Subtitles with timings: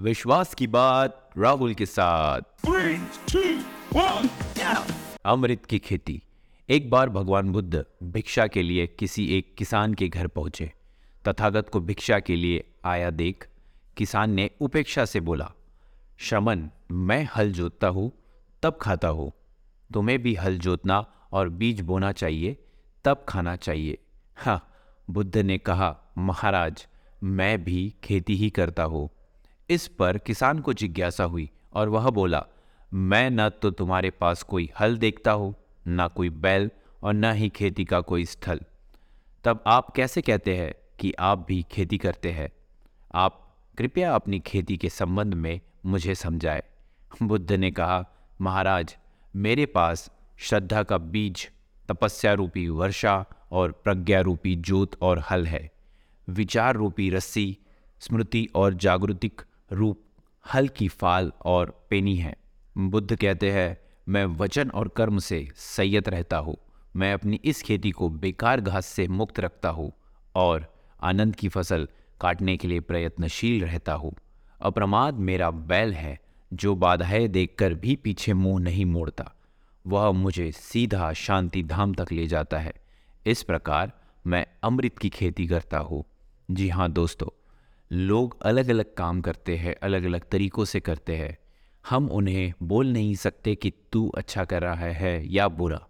[0.00, 2.98] विश्वास की बात राहुल के साथ। Three,
[3.28, 3.62] two,
[3.96, 4.28] one,
[5.24, 6.22] अमृत की खेती।
[6.68, 10.72] एक बार भगवान बुद्ध भिक्षा के लिए किसी एक किसान के घर पहुँचे।
[11.28, 13.48] तथागत को भिक्षा के लिए आया देख
[13.96, 15.50] किसान ने उपेक्षा से बोला
[16.18, 18.12] शमन मैं हल जोतता हूँ
[18.62, 19.32] तब खाता हूँ।
[19.94, 22.56] तुम्हें भी हल जोतना और बीज बोना चाहिए
[23.04, 23.98] तब खाना चाहिए।
[24.36, 24.60] हाँ
[25.10, 26.86] बुद्ध ने कहा महाराज
[27.22, 29.08] मैं भी खेती ही करता हूँ।
[29.70, 32.46] इस पर किसान को जिज्ञासा हुई और वह बोला,
[32.94, 35.54] मैं न तो तुम्हारे पास कोई हल देखता हूँ,
[35.88, 36.70] न कोई बैल
[37.02, 38.60] और न ही खेती का कोई स्थल।
[39.44, 42.48] तब आप कैसे कहते हैं कि आप भी खेती करते हैं?
[43.14, 46.62] आप कृपया अपनी खेती के संबंध में मुझे समझाए।
[47.22, 48.04] बुद्ध ने कहा,
[48.40, 48.96] महाराज,
[49.36, 51.50] मेरे पास श्रद्धा का बीज
[51.88, 55.70] तपस्या रूपी वर्षा और प्रज्ञा रूपी जोत और हल है।
[56.28, 57.58] विचार रूपी रस्सी,
[58.00, 60.00] स्मृति और जागृतिक रूप
[60.54, 62.36] हल की फाल और पेनी है।
[62.78, 63.78] बुद्ध कहते हैं,
[64.08, 66.56] मैं वचन और कर्म से संयत रहता हूँ।
[66.96, 69.92] मैं अपनी इस खेती को बेकार घास से मुक्त रखता हूँ
[70.34, 71.88] और आनंद की फ़सल
[72.20, 74.14] काटने के लिए प्रयत्नशील रहता हूँ।
[74.62, 76.18] अप्रमाद मेरा बैल है,
[76.52, 79.34] जो बाधाएँ देखकर भी पीछे मुँह नहीं मोड़ता।
[79.86, 82.72] वह मुझे सीधा शांति धाम तक ले जाता है।
[83.26, 83.92] इस प्रकार
[84.26, 86.04] मैं अमृत की खेती करता हूँ।
[86.50, 87.37] जी हाँ दोस्तों
[87.92, 91.38] लोग अलग अलग काम करते हैं अलग अलग तरीक़ों से करते हैं।
[91.88, 95.86] हम उन्हें बोल नहीं सकते कि तू अच्छा कर रहा है या बुरा।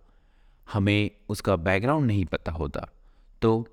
[0.73, 2.89] हमें उसका बैकग्राउंड नहीं पता होता।
[3.43, 3.69] तो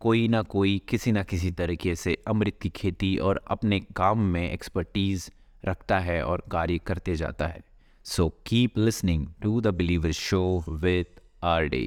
[0.00, 4.52] कोई ना कोई, किसी ना किसी तरीके से अमृत की खेती और अपने काम में
[4.52, 5.30] एक्सपर्टीज़
[5.64, 7.60] रखता है और कार्य करते जाता है।
[8.04, 11.82] So keep listening to the believer show with R day